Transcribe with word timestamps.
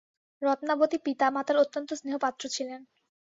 রত্নাবতী 0.41 0.97
পিতা 1.05 1.27
মাতার 1.35 1.57
অত্যন্ত 1.63 1.89
স্নেহপাত্র 1.99 2.43
ছিল। 2.47 2.69